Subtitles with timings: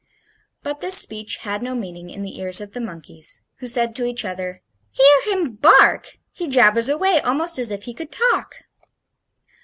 [0.63, 4.05] But this speech had no meaning in the ears of the monkeys, who said to
[4.05, 6.17] each other: "Hear him bark!
[6.33, 8.55] He jabbers away almost as if he could talk!"